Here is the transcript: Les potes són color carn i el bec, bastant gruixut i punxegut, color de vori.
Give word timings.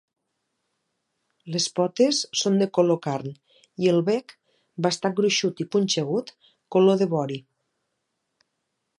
Les 1.55 1.65
potes 1.79 2.21
són 2.43 2.55
color 2.77 2.97
carn 3.03 3.35
i 3.85 3.91
el 3.91 4.01
bec, 4.07 4.33
bastant 4.87 5.15
gruixut 5.19 5.61
i 5.65 5.67
punxegut, 5.75 6.33
color 6.77 6.97
de 7.03 7.09
vori. 7.13 7.37